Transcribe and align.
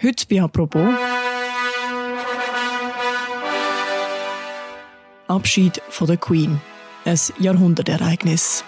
Heute 0.00 0.26
bei 0.30 0.40
«Apropos» 0.40 0.94
Abschied 5.26 5.82
von 5.88 6.06
der 6.06 6.16
Queen. 6.16 6.60
Ein 7.04 7.18
Jahrhundertereignis. 7.40 8.62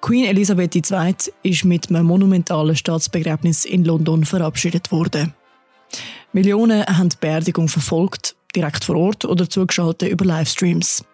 Queen 0.00 0.24
Elisabeth 0.24 0.74
II. 0.74 1.14
ist 1.44 1.64
mit 1.64 1.88
einem 1.90 2.06
monumentalen 2.06 2.74
Staatsbegräbnis 2.74 3.64
in 3.64 3.84
London 3.84 4.24
verabschiedet 4.24 4.90
worden. 4.90 5.32
Millionen 6.32 6.84
haben 6.86 7.10
die 7.10 7.18
Beerdigung 7.20 7.68
verfolgt, 7.68 8.34
direkt 8.56 8.82
vor 8.82 8.96
Ort 8.96 9.24
oder 9.24 9.48
zugeschaltet 9.48 10.08
über 10.10 10.24
Livestreams. 10.24 11.04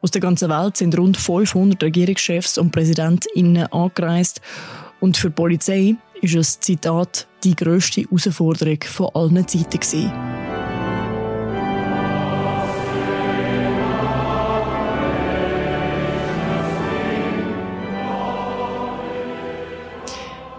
Aus 0.00 0.10
der 0.10 0.20
ganzen 0.20 0.48
Welt 0.48 0.76
sind 0.76 0.98
rund 0.98 1.16
500 1.16 1.80
Regierungschefs 1.80 2.58
und 2.58 2.72
PräsidentInnen 2.72 3.72
angereist 3.72 4.40
und 5.00 5.16
für 5.16 5.28
die 5.28 5.34
Polizei 5.34 5.96
ist 6.20 6.34
es, 6.34 6.60
Zitat, 6.60 7.26
die 7.44 7.54
grösste 7.54 8.02
Herausforderung 8.02 8.78
von 8.84 9.10
allen 9.14 9.46
Zeiten 9.46 9.78
gewesen. 9.78 10.12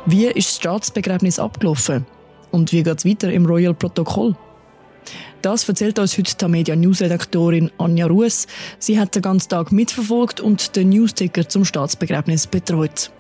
Wie 0.05 0.25
ist 0.25 0.47
das 0.49 0.55
Staatsbegräbnis 0.55 1.37
abgelaufen? 1.37 2.05
Und 2.49 2.71
wie 2.71 2.81
geht 2.81 2.97
es 2.97 3.05
weiter 3.05 3.31
im 3.31 3.45
Royal 3.45 3.75
Protokoll? 3.75 4.35
Das 5.43 5.69
erzählt 5.69 5.99
uns 5.99 6.17
heute 6.17 6.35
die 6.35 6.47
Media 6.47 6.75
News-Redaktorin 6.75 7.69
Anja 7.77 8.07
Ruess. 8.07 8.47
Sie 8.79 8.99
hat 8.99 9.15
den 9.15 9.21
ganzen 9.21 9.49
Tag 9.49 9.71
mitverfolgt 9.71 10.41
und 10.41 10.75
den 10.75 10.89
Newsticker 10.89 11.47
zum 11.47 11.63
Staatsbegräbnis 11.63 12.47
betreut. 12.47 13.11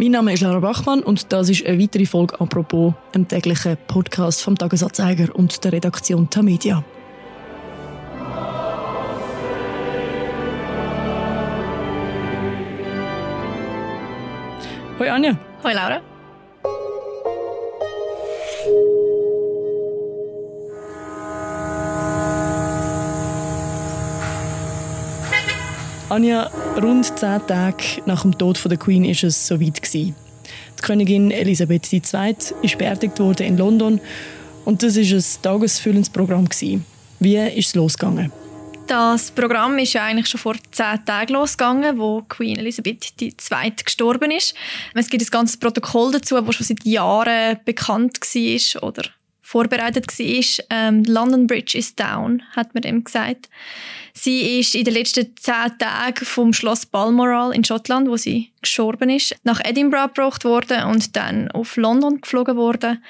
Mein 0.00 0.12
Name 0.12 0.32
ist 0.32 0.42
Lara 0.42 0.60
Bachmann 0.60 1.00
und 1.00 1.32
das 1.32 1.48
ist 1.48 1.66
eine 1.66 1.82
weitere 1.82 2.06
Folge 2.06 2.40
apropos 2.40 2.94
einem 3.12 3.26
täglichen 3.26 3.76
Podcast 3.88 4.42
vom 4.42 4.56
Tagesanzeiger 4.56 5.34
und 5.34 5.64
der 5.64 5.72
Redaktion 5.72 6.30
Tamedia. 6.30 6.84
Hoi 15.00 15.10
Anja. 15.10 15.36
Hoi 15.64 15.72
Laura. 15.72 16.17
Anja, 26.10 26.50
rund 26.80 27.18
zehn 27.18 27.46
Tage 27.46 28.02
nach 28.06 28.22
dem 28.22 28.36
Tod 28.38 28.58
der 28.64 28.78
Queen 28.78 29.04
ist 29.04 29.24
es 29.24 29.46
soweit. 29.46 29.92
Die 29.92 30.14
Königin 30.80 31.30
Elisabeth 31.30 31.92
II. 31.92 32.34
ist 32.62 32.78
beerdigt 32.78 33.20
worden 33.20 33.46
in 33.46 33.58
London 33.58 34.00
und 34.64 34.82
das 34.82 34.96
ist 34.96 35.12
ein 35.12 35.42
tagesfüllendes 35.42 36.08
Programm. 36.08 36.48
Wie 37.20 37.36
ist 37.36 37.68
es 37.68 37.74
losgegangen? 37.74 38.32
Das 38.86 39.30
Programm 39.30 39.78
ist 39.78 39.92
ja 39.92 40.04
eigentlich 40.04 40.28
schon 40.28 40.40
vor 40.40 40.56
zehn 40.70 41.04
Tagen 41.04 41.34
losgegangen, 41.34 41.98
wo 41.98 42.22
Queen 42.22 42.56
Elizabeth 42.56 43.12
II. 43.20 43.72
gestorben 43.84 44.30
ist. 44.30 44.54
Es 44.94 45.10
gibt 45.10 45.22
ein 45.22 45.30
ganzes 45.30 45.58
Protokoll 45.58 46.12
dazu, 46.12 46.40
das 46.40 46.54
schon 46.54 46.66
seit 46.66 46.86
Jahren 46.86 47.58
bekannt 47.66 48.18
war 48.18 48.82
oder 48.82 49.02
vorbereitet 49.48 50.06
war. 50.06 50.66
Ähm, 50.68 51.04
London 51.04 51.46
Bridge 51.46 51.78
is 51.78 51.96
down, 51.96 52.42
hat 52.54 52.74
man 52.74 52.82
dem 52.82 53.02
gesagt. 53.02 53.48
Sie 54.12 54.60
ist 54.60 54.74
in 54.74 54.84
den 54.84 54.92
letzten 54.92 55.34
zehn 55.36 55.78
Tagen 55.78 56.24
vom 56.26 56.52
Schloss 56.52 56.84
Balmoral 56.84 57.54
in 57.54 57.64
Schottland, 57.64 58.08
wo 58.08 58.18
sie 58.18 58.50
gestorben 58.60 59.08
ist, 59.08 59.34
nach 59.44 59.64
Edinburgh 59.64 60.08
gebracht 60.08 60.44
worden 60.44 60.84
und 60.84 61.16
dann 61.16 61.50
auf 61.52 61.76
London 61.76 62.20
geflogen 62.20 62.56
worden. 62.56 63.02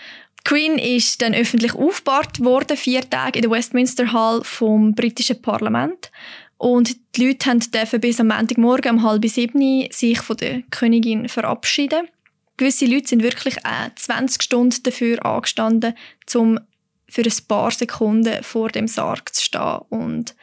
Queen 0.44 0.78
ist 0.78 1.20
dann 1.22 1.34
öffentlich 1.34 1.74
aufgebahrt 1.74 2.38
worden, 2.38 2.76
vier 2.76 3.00
Tage 3.10 3.40
in 3.40 3.42
der 3.42 3.50
Westminster 3.50 4.12
Hall 4.12 4.40
vom 4.44 4.94
britischen 4.94 5.42
Parlament. 5.42 6.12
Und 6.56 6.96
die 7.16 7.26
Leute 7.26 7.58
dürfen 7.70 8.00
bis 8.00 8.20
am 8.20 8.28
Montagmorgen 8.28 8.96
um 8.96 9.02
halb 9.02 9.26
sieben 9.26 9.88
sich 9.90 10.20
von 10.20 10.36
der 10.36 10.62
Königin 10.70 11.28
verabschieden. 11.28 12.08
Gewisse 12.58 12.86
Leute 12.86 13.08
sind 13.08 13.22
wirklich 13.22 13.64
auch 13.64 13.94
20 13.94 14.42
Stunden 14.42 14.82
dafür 14.82 15.24
angestanden, 15.24 15.94
um 16.34 16.60
für 17.08 17.22
ein 17.22 17.46
paar 17.46 17.70
Sekunden 17.70 18.42
vor 18.42 18.68
dem 18.68 18.88
Sarg 18.88 19.34
zu 19.34 19.42
stehen 19.42 19.78
und 19.88 20.34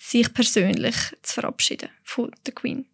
sich 0.00 0.32
persönlich 0.32 0.94
zu 1.22 1.34
verabschieden 1.34 1.90
von 2.02 2.30
der 2.46 2.54
Queen. 2.54 2.86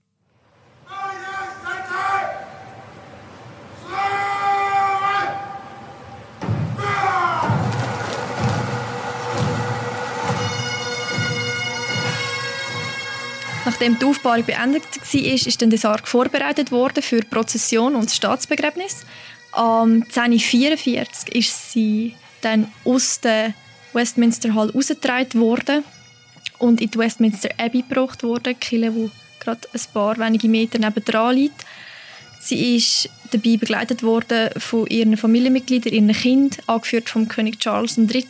Nachdem 13.64 13.96
die 13.98 14.04
Aufbahrung 14.04 14.44
beendet 14.44 14.82
war, 14.82 15.20
ist 15.20 15.62
dann 15.62 15.70
der 15.70 15.78
Sarg 15.78 16.08
vorbereitet 16.08 16.72
worden 16.72 17.02
für 17.02 17.20
die 17.20 17.28
Prozession 17.28 17.94
und 17.94 18.06
das 18.06 18.16
Staatsbegräbnis. 18.16 19.06
Am 19.52 20.02
10.44 20.02 21.28
Uhr 21.28 21.36
ist 21.36 21.72
sie 21.72 22.16
dann 22.40 22.72
aus 22.84 23.20
der 23.20 23.54
Westminster 23.92 24.54
Hall 24.54 24.70
rausgetragen 24.70 25.40
worden 25.40 25.84
und 26.58 26.80
in 26.80 26.90
die 26.90 26.98
Westminster 26.98 27.50
Abbey 27.58 27.82
gebracht 27.82 28.24
worden, 28.24 28.58
Kille, 28.58 28.94
wo 28.94 29.10
gerade 29.38 29.60
ein 29.72 29.80
paar 29.92 30.18
wenige 30.18 30.48
Meter 30.48 30.78
nebenan 30.78 31.36
liegt. 31.36 31.64
Sie 32.40 32.76
ist 32.76 33.08
dabei 33.30 33.56
begleitet 33.56 34.02
worden 34.02 34.50
von 34.58 34.86
ihren 34.88 35.16
Familienmitgliedern, 35.16 35.92
ihren 35.92 36.12
Kind, 36.12 36.58
angeführt 36.66 37.08
vom 37.08 37.28
König 37.28 37.60
Charles 37.60 37.96
III. 37.96 38.24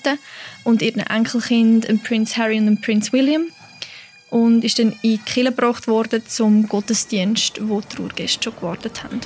und 0.65 0.83
ihren 0.83 1.01
Enkelkind, 1.01 2.03
Prinz 2.03 2.37
Harry 2.37 2.59
und 2.59 2.83
Prinz 2.83 3.13
William. 3.13 3.47
Und 4.33 4.65
ist 4.65 4.79
dann 4.79 4.93
in 4.93 4.99
die 5.03 5.19
Kirche 5.19 5.51
gebracht 5.51 5.87
worden 5.87 6.23
zum 6.27 6.67
Gottesdienst, 6.67 7.61
wo 7.69 7.83
die 7.83 7.89
Trauergäste 7.89 8.45
schon 8.45 8.57
gewartet 8.57 9.05
haben. 9.05 9.21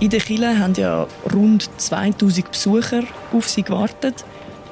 In 0.00 0.10
der 0.10 0.20
Kille 0.20 0.58
haben 0.58 0.74
ja 0.74 1.08
rund 1.32 1.70
2000 1.78 2.50
Besucher 2.50 3.04
auf 3.32 3.48
sie 3.48 3.62
gewartet. 3.62 4.26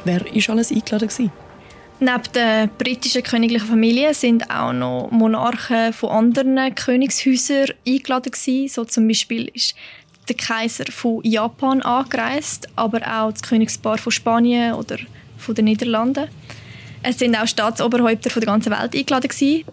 Wer 0.04 0.20
war 0.20 0.50
alles 0.50 0.70
eingeladen? 0.70 1.08
Gewesen? 1.08 1.32
Neben 2.00 2.32
der 2.34 2.66
britischen 2.66 3.22
königlichen 3.22 3.68
Familie 3.68 4.12
sind 4.12 4.50
auch 4.50 4.74
noch 4.74 5.08
Monarchen 5.10 5.94
von 5.94 6.10
anderen 6.10 6.74
Königshäusern 6.74 7.70
eingeladen 7.86 8.32
gewesen. 8.32 8.68
So 8.68 8.84
zum 8.84 9.08
Beispiel 9.08 9.50
ist 9.54 9.74
der 10.28 10.36
Kaiser 10.36 10.84
von 10.90 11.20
Japan 11.22 11.82
angereist, 11.82 12.68
aber 12.76 12.98
auch 13.02 13.32
das 13.32 13.42
Königspaar 13.42 13.98
von 13.98 14.12
Spanien 14.12 14.74
oder 14.74 14.98
von 15.38 15.54
den 15.54 15.66
Niederlanden. 15.66 16.28
Es 17.02 17.18
sind 17.18 17.36
auch 17.36 17.46
Staatsoberhäupter 17.46 18.30
von 18.30 18.40
der 18.40 18.52
ganzen 18.52 18.72
Welt 18.72 18.94
eingeladen 18.94 19.28
gewesen. 19.28 19.64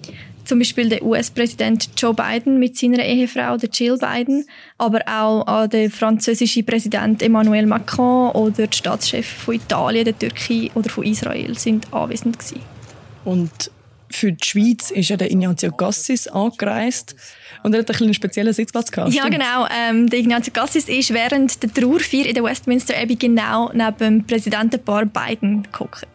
Zum 0.44 0.60
Beispiel 0.60 0.90
der 0.90 1.04
US-Präsident 1.04 1.90
Joe 1.96 2.14
Biden 2.14 2.60
mit 2.60 2.78
seiner 2.78 3.06
Ehefrau, 3.06 3.58
der 3.58 3.70
Jill 3.70 3.98
Biden, 3.98 4.46
aber 4.78 5.02
auch 5.08 5.68
der 5.68 5.90
französische 5.90 6.64
Präsident 6.64 7.22
Emmanuel 7.22 7.68
Macron 7.68 8.32
oder 8.32 8.68
der 8.68 8.76
Staatschef 8.76 9.26
von 9.26 9.56
Italien, 9.56 10.04
der 10.04 10.18
Türkei 10.18 10.70
oder 10.76 10.90
von 10.90 11.06
Israel 11.06 11.58
sind 11.58 11.94
anwesend 11.94 12.40
gewesen. 12.40 12.62
Und 13.24 13.72
für 14.12 14.32
die 14.32 14.46
Schweiz 14.46 14.92
ist 14.92 15.10
ja 15.10 15.18
der 15.18 15.32
Ignazio 15.32 15.72
Gassis 15.72 16.28
angereist 16.28 17.16
und 17.64 17.74
er 17.74 17.80
hat 17.80 18.02
einen 18.02 18.14
speziellen 18.14 18.54
Sitzplatz 18.54 18.92
gehabt. 18.92 19.14
Ja, 19.14 19.28
genau. 19.30 19.68
Ähm, 19.72 20.10
der 20.10 20.20
Ignazio 20.20 20.54
Gassis 20.54 20.88
ist 20.88 21.14
während 21.14 21.62
der 21.62 21.74
Trauerfeier 21.74 22.26
in 22.26 22.34
der 22.34 22.44
Westminster 22.44 22.98
Abbey 22.98 23.16
genau 23.16 23.72
neben 23.74 23.98
dem 23.98 24.28
Präsidentenpaar 24.28 25.06
Biden 25.06 25.64
geguckt. 25.64 26.08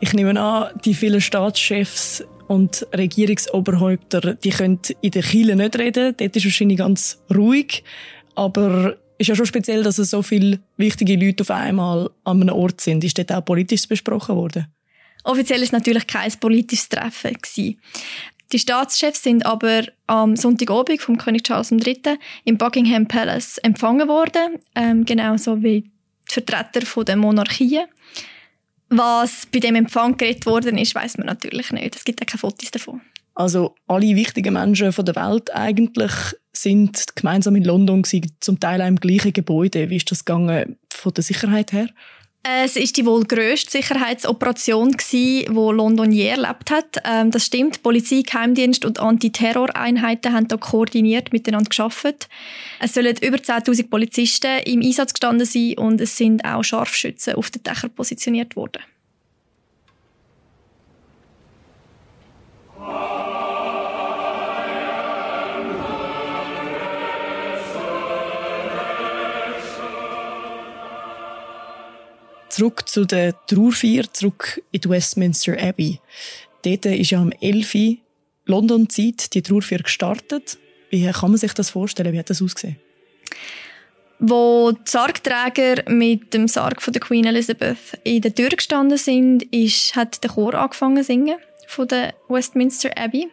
Ich 0.00 0.12
nehme 0.12 0.40
an, 0.40 0.78
die 0.84 0.94
vielen 0.94 1.20
Staatschefs 1.20 2.24
und 2.46 2.86
Regierungsoberhäupter, 2.96 4.34
die 4.34 4.50
können 4.50 4.80
in 5.00 5.10
der 5.10 5.22
Kille 5.22 5.56
nicht 5.56 5.76
reden. 5.76 6.14
Dort 6.16 6.36
ist 6.36 6.36
es 6.36 6.44
wahrscheinlich 6.44 6.78
ganz 6.78 7.18
ruhig. 7.34 7.82
Aber 8.34 8.96
ist 9.18 9.26
ja 9.26 9.34
schon 9.34 9.46
speziell, 9.46 9.82
dass 9.82 9.98
es 9.98 10.10
so 10.10 10.22
viele 10.22 10.60
wichtige 10.76 11.16
Leute 11.16 11.42
auf 11.42 11.50
einmal 11.50 12.10
an 12.24 12.40
einem 12.40 12.54
Ort 12.54 12.80
sind. 12.80 13.02
Ist 13.04 13.18
dort 13.18 13.32
auch 13.32 13.44
politisch 13.44 13.86
besprochen 13.86 14.36
worden? 14.36 14.66
Offiziell 15.24 15.62
ist 15.62 15.72
natürlich 15.72 16.06
kein 16.06 16.30
politisches 16.40 16.88
Treffen 16.88 17.36
Die 18.52 18.58
Staatschefs 18.58 19.22
sind 19.24 19.44
aber 19.44 19.82
am 20.06 20.36
Sonntagabend 20.36 21.02
vom 21.02 21.18
König 21.18 21.42
Charles 21.42 21.72
III. 21.72 22.18
im 22.44 22.56
Buckingham 22.56 23.06
Palace 23.06 23.58
empfangen 23.58 24.08
worden, 24.08 24.58
ähm, 24.74 25.04
genauso 25.04 25.62
wie 25.62 25.82
die 25.82 26.32
Vertreter 26.32 27.04
der 27.04 27.16
Monarchie. 27.16 27.80
Was 28.90 29.46
bei 29.52 29.58
dem 29.58 29.74
Empfang 29.74 30.16
geredet 30.16 30.46
worden 30.46 30.78
ist, 30.78 30.94
weiß 30.94 31.18
man 31.18 31.26
natürlich 31.26 31.72
nicht. 31.72 31.96
Es 31.96 32.04
gibt 32.04 32.20
ja 32.20 32.26
keine 32.26 32.38
Fotos 32.38 32.70
davon. 32.70 33.02
Also 33.38 33.76
alle 33.86 34.16
wichtigen 34.16 34.54
Menschen 34.54 34.90
der 34.90 35.14
Welt 35.14 35.54
eigentlich 35.54 36.10
sind 36.52 37.14
gemeinsam 37.14 37.54
in 37.54 37.62
London 37.62 38.02
gewesen, 38.02 38.32
zum 38.40 38.58
Teil 38.58 38.82
auch 38.82 38.88
im 38.88 38.96
gleichen 38.96 39.32
Gebäude. 39.32 39.90
Wie 39.90 39.96
ist 39.96 40.10
das 40.10 40.24
gegangen 40.24 40.76
von 40.92 41.14
der 41.14 41.22
Sicherheit 41.22 41.72
her? 41.72 41.88
Es 42.42 42.74
ist 42.74 42.96
die 42.96 43.06
wohl 43.06 43.22
grösste 43.22 43.70
Sicherheitsoperation 43.70 44.96
die 45.12 45.46
London 45.48 46.10
je 46.10 46.26
erlebt 46.26 46.72
hat. 46.72 47.00
Ähm, 47.04 47.30
das 47.30 47.46
stimmt. 47.46 47.80
Polizei, 47.84 48.22
Geheimdienst 48.22 48.84
und 48.84 48.98
Antiterroreinheiten 48.98 50.32
haben 50.32 50.48
da 50.48 50.56
koordiniert 50.56 51.32
miteinander 51.32 51.68
geschafft. 51.68 52.28
Es 52.80 52.94
sollen 52.94 53.16
über 53.20 53.36
10.000 53.36 53.88
Polizisten 53.88 54.62
im 54.64 54.82
Einsatz 54.82 55.14
gestanden 55.14 55.46
sein 55.46 55.74
und 55.78 56.00
es 56.00 56.16
sind 56.16 56.44
auch 56.44 56.64
Scharfschützen 56.64 57.34
auf 57.34 57.52
den 57.52 57.62
Dächern 57.62 57.90
positioniert 57.90 58.56
worden. 58.56 58.82
Zurück 72.58 72.88
zu 72.88 73.04
der 73.04 73.34
Trauerfeier, 73.46 74.12
zurück 74.12 74.60
in 74.72 74.80
die 74.80 74.90
Westminster 74.90 75.56
Abbey. 75.62 76.00
Dort 76.62 76.86
ist 76.86 77.10
ja 77.10 77.20
am 77.20 77.30
11. 77.30 77.98
London-Zeit 78.46 79.32
die 79.32 79.42
Trauerfeier 79.42 79.78
gestartet. 79.78 80.58
Wie 80.90 81.08
kann 81.08 81.30
man 81.30 81.38
sich 81.38 81.52
das 81.52 81.70
vorstellen? 81.70 82.12
Wie 82.12 82.18
hat 82.18 82.30
das 82.30 82.42
ausgesehen? 82.42 82.74
Wo 84.18 84.72
die 84.72 84.80
Sargträger 84.90 85.88
mit 85.88 86.34
dem 86.34 86.48
Sarg 86.48 86.82
von 86.82 86.92
der 86.92 87.00
Queen 87.00 87.26
Elizabeth 87.26 87.78
in 88.02 88.22
der 88.22 88.34
Tür 88.34 88.48
gestanden 88.48 88.98
sind, 88.98 89.44
ist, 89.54 89.94
hat 89.94 90.24
der 90.24 90.30
Chor 90.32 90.54
angefangen 90.54 90.96
zu 90.96 91.04
singen 91.04 91.36
von 91.68 91.86
der 91.86 92.12
Westminster 92.28 92.90
Abbey. 92.98 93.28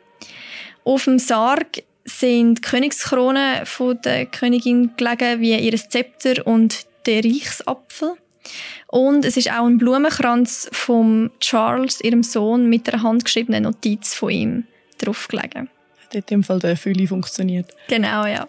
Auf 0.83 1.05
dem 1.05 1.17
Sarg 1.17 1.81
sind 2.03 2.61
Königskronen 2.61 3.65
von 3.65 3.99
der 4.03 4.27
Königin 4.27 4.91
gelegen, 4.97 5.41
wie 5.41 5.57
ihr 5.57 5.75
Zepter 5.77 6.45
und 6.45 6.85
der 7.07 7.25
Reichsapfel. 7.25 8.17
Und 8.87 9.25
es 9.25 9.37
ist 9.37 9.51
auch 9.51 9.65
ein 9.65 9.77
Blumenkranz 9.77 10.69
von 10.71 11.31
Charles, 11.39 12.01
ihrem 12.01 12.23
Sohn, 12.23 12.69
mit 12.69 12.91
einer 12.91 13.03
handgeschriebenen 13.03 13.63
Notiz 13.63 14.13
von 14.13 14.29
ihm 14.29 14.63
draufgelegen. 14.97 15.69
Hat 16.03 16.15
in 16.15 16.23
dem 16.29 16.43
Fall 16.43 16.59
der 16.59 16.77
Fülle 16.77 17.07
funktioniert. 17.07 17.71
Genau, 17.87 18.25
ja. 18.25 18.47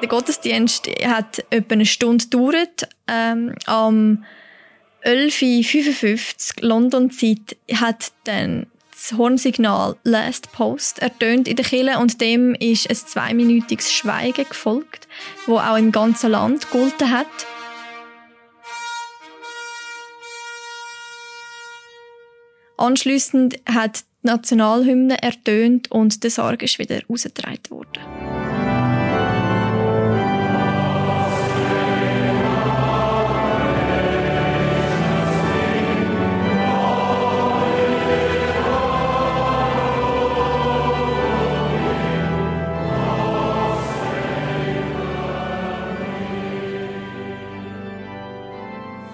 Der 0.00 0.08
Gottesdienst 0.08 0.88
hat 1.04 1.44
etwa 1.50 1.74
eine 1.74 1.84
Stunde 1.84 2.24
gedauert. 2.24 2.88
Ähm, 3.06 3.54
am 3.66 4.24
11.55 5.04 6.64
London-Zeit 6.64 7.56
hat 7.74 8.12
dann 8.24 8.66
das 9.00 9.16
Hornsignal 9.16 9.96
Last 10.04 10.52
Post 10.52 10.98
ertönt 10.98 11.48
in 11.48 11.56
der 11.56 11.64
Kirche 11.64 11.98
und 11.98 12.20
dem 12.20 12.54
ist 12.54 12.88
ein 12.90 12.96
zweiminütiges 12.96 13.92
Schweigen 13.92 14.44
gefolgt, 14.46 15.08
wo 15.46 15.58
auch 15.58 15.76
im 15.76 15.90
ganzen 15.90 16.30
Land 16.30 16.70
gegolten 16.70 17.10
hat. 17.10 17.26
Anschließend 22.76 23.58
hat 23.66 24.00
die 24.22 24.26
Nationalhymne 24.28 25.22
ertönt 25.22 25.90
und 25.90 26.22
der 26.22 26.30
Sarg 26.30 26.62
ist 26.62 26.78
wieder 26.78 27.00
rausgetragen 27.08 27.70
worden. 27.70 28.39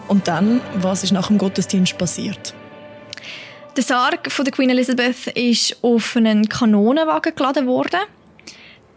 Und 0.08 0.28
dann, 0.28 0.60
was 0.74 1.04
ist 1.04 1.12
nach 1.12 1.28
dem 1.28 1.38
Gottesdienst 1.38 1.98
passiert? 1.98 2.54
Der 3.76 3.82
Sarg 3.82 4.30
von 4.32 4.44
der 4.44 4.52
Queen 4.52 4.70
Elizabeth 4.70 5.26
ist 5.34 5.76
auf 5.82 6.16
einen 6.16 6.48
Kanonenwagen 6.48 7.34
geladen 7.34 7.66
worden. 7.66 8.00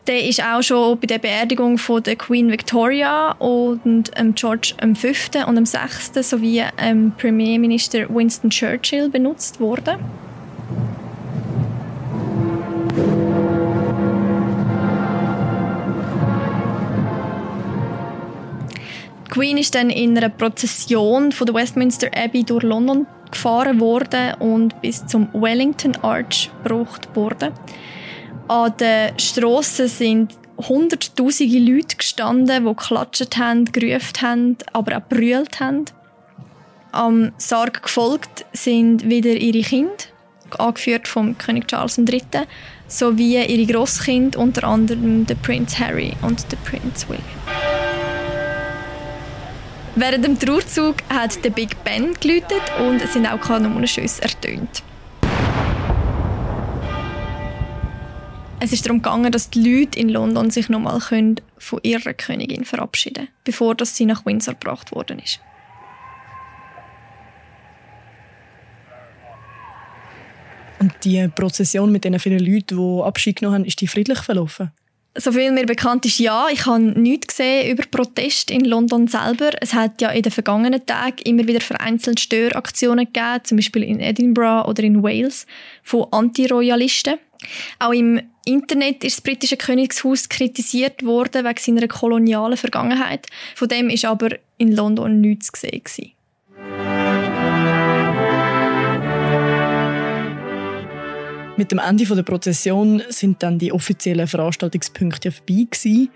Der 0.07 0.25
ist 0.25 0.41
auch 0.41 0.63
schon 0.63 0.99
bei 0.99 1.07
der 1.07 1.19
Beerdigung 1.19 1.77
von 1.77 2.01
der 2.01 2.15
Queen 2.15 2.49
Victoria 2.49 3.31
und 3.33 4.11
ähm, 4.15 4.33
George 4.33 4.73
V. 4.95 5.47
und 5.47 5.65
6. 5.67 6.29
sowie 6.29 6.63
ähm, 6.77 7.11
Premierminister 7.17 8.09
Winston 8.09 8.49
Churchill 8.49 9.09
benutzt 9.09 9.59
worden. 9.59 9.99
Queen 19.39 19.57
ist 19.57 19.73
dann 19.73 19.89
in 19.89 20.17
einer 20.17 20.27
Prozession 20.27 21.31
von 21.31 21.47
der 21.47 21.55
Westminster 21.55 22.09
Abbey 22.13 22.43
durch 22.43 22.61
London 22.61 23.07
gefahren 23.31 23.79
worden 23.79 24.33
und 24.39 24.81
bis 24.81 25.05
zum 25.05 25.29
Wellington 25.31 25.95
Arch 26.01 26.51
gebracht 26.61 27.15
worden. 27.15 27.53
An 28.49 28.75
den 28.75 29.17
Strassen 29.17 29.87
sind 29.87 30.37
hunderttausende 30.57 31.57
Leute 31.57 31.95
gestanden, 31.95 32.65
die 32.65 32.75
geklatscht 32.75 33.37
haben, 33.37 33.63
gerufen 33.63 34.21
haben, 34.21 34.57
aber 34.73 34.97
auch 34.97 35.07
brüllt 35.07 35.61
haben. 35.61 35.85
Am 36.91 37.31
Sarg 37.37 37.81
gefolgt 37.81 38.45
sind 38.51 39.07
wieder 39.07 39.37
ihre 39.37 39.61
Kinder, 39.61 39.93
angeführt 40.57 41.07
vom 41.07 41.37
König 41.37 41.69
Charles 41.69 41.97
III., 41.97 42.21
sowie 42.89 43.41
ihre 43.41 43.71
Grosskinder, 43.71 44.37
unter 44.37 44.65
anderem 44.65 45.25
der 45.25 45.35
Prince 45.35 45.79
Harry 45.79 46.11
und 46.23 46.51
der 46.51 46.57
Prince 46.57 47.07
William. 47.07 47.38
Während 50.01 50.23
dem 50.23 50.39
Trauerzug 50.39 50.95
hat 51.09 51.43
der 51.43 51.49
Big 51.49 51.83
Ben 51.83 52.13
geläutet 52.13 52.61
und 52.79 53.01
es 53.01 53.11
sind 53.11 53.27
auch 53.27 53.41
Kanonenschüsse 53.41 54.21
ertönt. 54.21 54.81
Es 58.61 58.71
ist 58.71 58.85
darum 58.85 59.01
gegangen, 59.01 59.29
dass 59.29 59.49
die 59.49 59.59
Leute 59.61 59.99
in 59.99 60.07
London 60.07 60.51
sich 60.51 60.69
nochmal 60.69 61.01
von 61.01 61.79
ihrer 61.83 62.13
Königin 62.13 62.63
verabschieden 62.63 63.25
können, 63.25 63.35
bevor 63.43 63.75
sie 63.83 64.05
nach 64.05 64.25
Windsor 64.25 64.53
gebracht 64.53 64.93
worden 64.93 65.19
ist. 65.19 65.41
Und 70.79 70.93
die 71.03 71.27
Prozession 71.27 71.91
mit 71.91 72.05
den 72.05 72.17
vielen 72.19 72.39
Leuten, 72.39 72.77
die 72.77 73.03
Abschied 73.03 73.39
genommen 73.39 73.55
haben, 73.55 73.65
ist 73.65 73.81
die 73.81 73.87
friedlich 73.87 74.19
verlaufen? 74.19 74.71
Soviel 75.15 75.51
mir 75.51 75.65
bekannt 75.65 76.05
ist, 76.05 76.19
ja. 76.19 76.47
Ich 76.51 76.65
habe 76.65 76.81
nichts 76.81 77.27
gesehen 77.27 77.71
über 77.71 77.83
Protest 77.89 78.51
in 78.51 78.63
London 78.63 79.07
selber. 79.07 79.51
Es 79.59 79.73
hat 79.73 80.01
ja 80.01 80.09
in 80.11 80.21
den 80.21 80.31
vergangenen 80.31 80.85
Tagen 80.85 81.17
immer 81.25 81.47
wieder 81.47 81.61
vereinzelt 81.61 82.19
Störaktionen 82.19 83.05
gegeben, 83.05 83.43
zum 83.43 83.57
Beispiel 83.57 83.83
in 83.83 83.99
Edinburgh 83.99 84.67
oder 84.69 84.83
in 84.83 85.03
Wales, 85.03 85.45
von 85.83 86.07
Antiroyalisten. 86.11 87.17
Auch 87.79 87.93
im 87.93 88.21
Internet 88.45 89.03
ist 89.03 89.17
das 89.17 89.21
britische 89.21 89.57
Königshaus 89.57 90.29
kritisiert 90.29 91.03
worden 91.03 91.45
wegen 91.45 91.59
seiner 91.59 91.87
kolonialen 91.87 92.57
Vergangenheit. 92.57 93.27
Von 93.55 93.67
dem 93.67 93.89
ist 93.89 94.05
aber 94.05 94.29
in 94.57 94.75
London 94.75 95.21
nichts 95.21 95.51
gesehen. 95.51 96.13
Mit 101.59 101.73
dem 101.73 101.79
Ende 101.79 102.05
der 102.05 102.23
Prozession 102.23 103.03
sind 103.09 103.43
dann 103.43 103.59
die 103.59 103.73
offiziellen 103.73 104.27
Veranstaltungspunkte 104.27 105.29
vorbei 105.29 105.67
gewesen. 105.69 106.09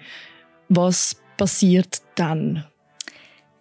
Was 0.69 1.17
passiert 1.35 2.01
dann? 2.15 2.63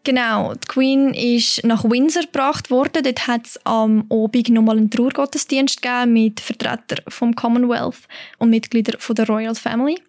Genau, 0.05 0.55
die 0.55 0.69
Queen 0.69 1.12
ist 1.12 1.65
nach 1.65 1.83
Windsor 1.83 2.23
gebracht 2.23 2.71
worden. 2.71 3.03
Dort 3.03 3.27
hat 3.27 3.47
es 3.47 3.61
am 3.67 4.05
Abend 4.11 4.51
nochmal 4.51 4.77
einen 4.77 4.93
Trauergottesdienst 4.93 5.83
gegeben 5.83 6.12
mit 6.12 6.39
Vertretern 6.39 7.01
vom 7.09 7.35
Commonwealth 7.35 8.07
und 8.39 8.51
Mitgliedern 8.51 9.01
der 9.17 9.27
Royal 9.27 9.57
Family. 9.57 10.01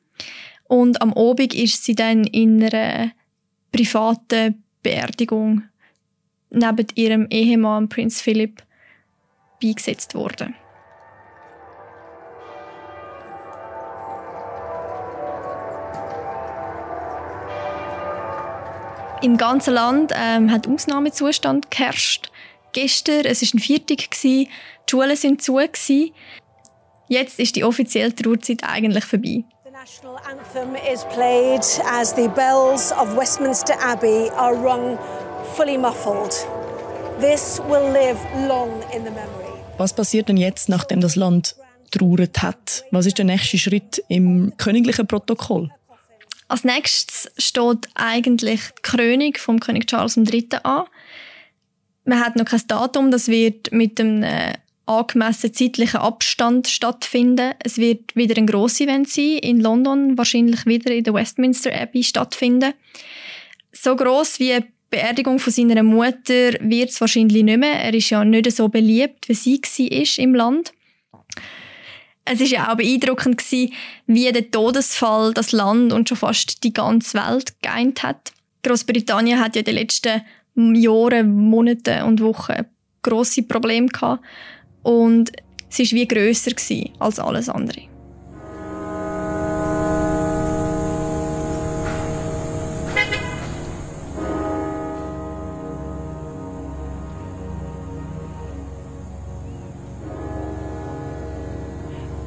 Und 0.66 1.02
am 1.02 1.12
Abend 1.16 1.56
ist 1.56 1.84
sie 1.86 1.96
dann 1.96 2.26
in 2.26 2.64
einer 2.64 3.14
privaten 3.72 4.64
Beerdigung 4.84 5.64
neben 6.52 6.86
ihrem 6.94 7.26
Ehemann 7.32 7.90
Prinz 7.90 8.22
Philip 8.22 8.62
beigesetzt 9.60 10.14
worden. 10.14 10.54
Im 19.24 19.38
ganzen 19.38 19.74
Land 19.74 20.12
ähm, 20.14 20.52
hat 20.52 20.68
Ausnahmezustand 20.68 21.72
geherrscht. 21.72 22.30
Gestern, 22.74 23.24
es 23.24 23.42
war 23.42 23.50
ein 23.54 23.60
Viertag, 23.60 24.12
die 24.22 24.50
Schulen 24.86 25.16
sind 25.16 25.42
zu. 25.42 25.54
Gewesen. 25.54 26.12
Jetzt 27.08 27.40
ist 27.40 27.56
die 27.56 27.64
offizielle 27.64 28.14
Trauerzeit 28.14 28.66
eigentlich 28.66 29.06
vorbei. 29.06 29.46
The 29.64 29.72
national 29.72 30.18
anthem 30.30 30.76
is 30.94 31.06
played 31.06 31.64
as 31.90 32.14
the 32.14 32.28
bells 32.28 32.92
of 32.92 33.16
Westminster 33.16 33.76
Abbey 33.82 34.30
are 34.36 34.56
rung 34.56 35.00
fully 35.56 35.78
muffled. 35.78 36.46
This 37.22 37.62
will 37.70 37.94
live 37.94 38.20
long 38.50 38.82
in 38.94 39.06
the 39.06 39.12
memory. 39.12 39.54
Was 39.78 39.94
passiert 39.94 40.28
denn 40.28 40.36
jetzt, 40.36 40.68
nachdem 40.68 41.00
das 41.00 41.16
Land 41.16 41.56
getrauert 41.94 42.42
hat. 42.42 42.84
Was 42.92 43.06
ist 43.06 43.18
der 43.18 43.26
nächste 43.26 43.58
Schritt 43.58 44.04
im 44.10 44.54
königlichen 44.58 45.08
Protokoll? 45.08 45.70
Als 46.54 46.64
nächstes 46.64 47.32
steht 47.40 47.90
eigentlich 47.96 48.62
die 48.78 48.82
Krönung 48.84 49.34
vom 49.38 49.60
König 49.60 49.88
Charles 49.88 50.18
III. 50.18 50.50
an. 50.62 50.84
Man 52.06 52.20
hat 52.20 52.36
noch 52.36 52.46
kein 52.46 52.62
Datum, 52.68 53.10
das 53.10 53.28
wird 53.28 53.72
mit 53.72 54.00
einem 54.00 54.22
äh, 54.22 54.54
angemessenen 54.86 55.56
zeitlichen 55.56 56.00
Abstand 56.00 56.68
stattfinden. 56.68 57.56
Es 57.64 57.80
wird 57.80 58.16
wieder 58.16 58.38
ein 58.38 58.46
grosses 58.46 58.82
Event 58.82 59.10
sein, 59.10 59.40
in 59.40 59.62
London, 59.62 60.16
wahrscheinlich 60.16 60.68
wieder 60.68 60.94
in 60.94 61.04
der 61.04 61.16
Westminster 61.16 61.74
Abbey 61.74 62.04
stattfinden. 62.04 62.76
So 63.72 63.96
gross 63.96 64.40
wie 64.40 64.54
die 64.54 64.66
Beerdigung 64.92 65.40
von 65.40 65.52
seiner 65.52 65.82
Mutter 65.82 66.54
wird 66.60 66.92
es 66.92 67.02
wahrscheinlich 67.02 67.42
nicht 67.42 67.58
mehr. 67.58 67.80
Er 67.80 67.96
ist 67.96 68.12
ja 68.12 68.24
nicht 68.24 68.52
so 68.52 68.70
beliebt, 68.70 69.28
wie 69.28 69.34
sie 69.34 69.60
war 69.60 70.24
im 70.24 70.36
Land. 70.36 70.72
Es 72.26 72.40
ist 72.40 72.52
ja 72.52 72.72
auch 72.72 72.78
beeindruckend 72.78 73.38
gewesen, 73.38 73.74
wie 74.08 74.32
der 74.32 74.50
Todesfall 74.50 75.34
das 75.34 75.52
Land 75.52 75.92
und 75.92 76.08
schon 76.08 76.18
fast 76.18 76.64
die 76.64 76.72
ganze 76.72 77.18
Welt 77.18 77.54
geeint 77.62 78.04
hat. 78.04 78.32
Großbritannien 78.64 79.40
hat 79.40 79.56
ja 79.56 79.60
in 79.60 79.66
den 79.66 79.76
letzten 79.76 80.22
Jahren, 80.76 81.50
Monaten 81.50 82.04
und 82.04 82.22
Wochen 82.22 82.66
große 83.02 83.44
Probleme 83.44 83.88
gehabt 83.88 84.24
und 84.84 85.32
es 85.70 85.80
ist 85.80 85.94
wie 85.94 86.08
grösser 86.08 86.52
als 87.00 87.20
alles 87.20 87.50
andere. 87.50 87.93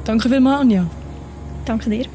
Danke 0.07 0.29
vielmals, 0.29 0.61
Anja. 0.61 0.85
Danke 1.65 1.89
dir. 1.89 2.05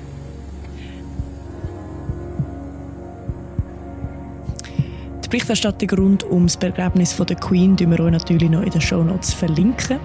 Die 5.22 5.28
Berichterstattung 5.28 5.90
rund 5.98 6.24
um 6.24 6.46
das 6.46 6.56
Begräbnis 6.56 7.12
von 7.12 7.26
der 7.26 7.36
Queen 7.36 7.76
verlinken 7.76 7.90
wir 7.90 8.00
euch 8.00 8.12
natürlich 8.12 8.48
noch 8.48 8.62
in 8.62 8.70
den 8.70 8.80
Show 8.80 9.04
Notes 9.04 9.34
verlinken. 9.34 9.98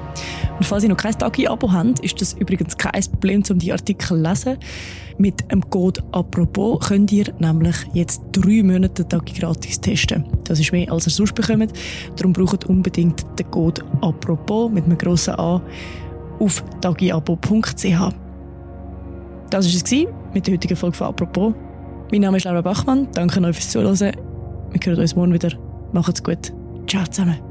Und 0.58 0.65
falls 0.65 0.84
ihr 0.84 0.89
noch 0.89 0.98
kein 0.98 1.17
Tagi-Abo 1.17 1.72
habt, 1.72 2.01
ist 2.01 2.20
das 2.20 2.34
übrigens 2.34 2.75
kein 2.75 3.01
Problem, 3.10 3.44
um 3.50 3.58
die 3.58 3.72
Artikel 3.72 4.06
zu 4.06 4.15
lesen. 4.15 4.58
Mit 5.17 5.50
dem 5.50 5.62
Code 5.70 6.03
«Apropos» 6.12 6.89
könnt 6.89 7.13
ihr 7.13 7.34
nämlich 7.39 7.77
jetzt 7.94 8.22
drei 8.34 8.63
Monate 8.63 9.08
Tagi 9.08 9.39
gratis 9.39 9.79
testen. 9.79 10.25
Das 10.44 10.60
ist 10.60 10.74
mehr, 10.74 10.91
als 10.91 11.08
ihr 11.08 11.12
sonst 11.12 11.36
bekommt. 11.36 11.72
Darum 12.17 12.34
braucht 12.34 12.65
unbedingt 12.65 13.25
den 13.39 13.50
Code 13.50 13.82
«Apropos» 14.01 14.70
mit 14.70 14.84
einem 14.84 14.98
grossen 14.98 15.36
A 15.39 15.62
auf 16.39 16.63
tagiabo.ch. 16.82 18.13
Das 19.50 19.65
war 19.65 19.74
es 19.74 20.08
mit 20.34 20.48
der 20.48 20.53
heutigen 20.53 20.75
Folge 20.75 20.98
von 20.98 21.08
«Apropos». 21.08 21.53
Mein 22.12 22.22
Name 22.22 22.38
ist 22.38 22.44
Laura 22.44 22.62
Bachmann. 22.62 23.08
Danke 23.13 23.41
euch 23.41 23.56
fürs 23.56 23.70
Zuhören. 23.70 23.98
Wir 24.00 24.79
hören 24.84 25.00
uns 25.00 25.15
morgen 25.15 25.34
wieder. 25.34 25.51
Macht's 25.91 26.24
gut. 26.24 26.53
Ciao 26.88 27.06
zusammen. 27.06 27.47